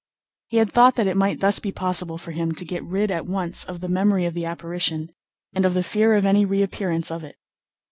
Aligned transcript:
He 0.47 0.57
had 0.57 0.71
thought 0.71 0.95
that 0.95 1.05
it 1.05 1.15
might 1.15 1.41
thus 1.41 1.59
be 1.59 1.71
possible 1.71 2.17
for 2.17 2.31
him 2.31 2.53
to 2.53 2.65
get 2.65 2.83
rid 2.83 3.11
at 3.11 3.27
once 3.27 3.63
of 3.63 3.81
the 3.81 3.87
memory 3.87 4.25
of 4.25 4.33
the 4.33 4.45
apparition, 4.45 5.11
and 5.53 5.63
of 5.63 5.75
the 5.75 5.83
fear 5.83 6.15
of 6.15 6.25
any 6.25 6.43
reappearance 6.43 7.11
of 7.11 7.23
it. 7.23 7.35